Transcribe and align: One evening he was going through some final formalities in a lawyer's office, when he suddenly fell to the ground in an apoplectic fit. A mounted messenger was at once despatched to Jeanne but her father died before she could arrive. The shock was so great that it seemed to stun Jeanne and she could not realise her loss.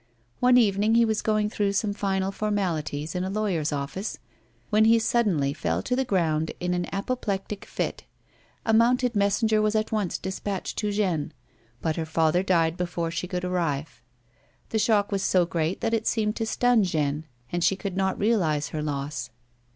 One 0.39 0.57
evening 0.57 0.95
he 0.95 1.05
was 1.05 1.21
going 1.21 1.51
through 1.51 1.73
some 1.73 1.93
final 1.93 2.31
formalities 2.31 3.13
in 3.13 3.23
a 3.23 3.29
lawyer's 3.29 3.71
office, 3.71 4.17
when 4.71 4.85
he 4.85 4.97
suddenly 4.97 5.53
fell 5.53 5.83
to 5.83 5.95
the 5.95 6.03
ground 6.03 6.53
in 6.59 6.73
an 6.73 6.87
apoplectic 6.91 7.65
fit. 7.65 8.05
A 8.65 8.73
mounted 8.73 9.15
messenger 9.15 9.61
was 9.61 9.75
at 9.75 9.91
once 9.91 10.17
despatched 10.17 10.79
to 10.79 10.91
Jeanne 10.91 11.33
but 11.83 11.97
her 11.97 12.05
father 12.07 12.41
died 12.41 12.77
before 12.77 13.11
she 13.11 13.27
could 13.27 13.45
arrive. 13.45 14.01
The 14.69 14.79
shock 14.79 15.11
was 15.11 15.21
so 15.21 15.45
great 15.45 15.81
that 15.81 15.93
it 15.93 16.07
seemed 16.07 16.35
to 16.37 16.47
stun 16.47 16.83
Jeanne 16.83 17.27
and 17.51 17.63
she 17.63 17.75
could 17.75 17.95
not 17.95 18.17
realise 18.17 18.69
her 18.69 18.81
loss. 18.81 19.29